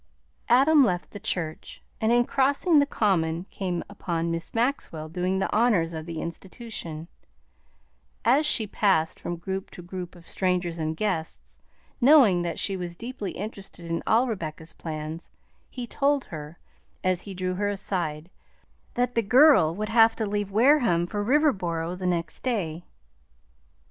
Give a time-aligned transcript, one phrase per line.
[0.49, 5.55] Adam left the church, and in crossing the common came upon Miss Maxwell doing the
[5.55, 7.07] honors of the institution,
[8.25, 11.59] as she passed from group to group of strangers and guests.
[12.01, 15.29] Knowing that she was deeply interested in all Rebecca's plans,
[15.69, 16.57] he told her,
[17.03, 18.31] as he drew her aside,
[18.95, 22.85] that the girl would have to leave Wareham for Riverboro the next day.